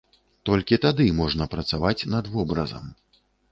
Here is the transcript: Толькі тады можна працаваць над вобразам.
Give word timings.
Толькі 0.49 0.79
тады 0.85 1.05
можна 1.19 1.47
працаваць 1.53 2.07
над 2.17 2.33
вобразам. 2.39 2.91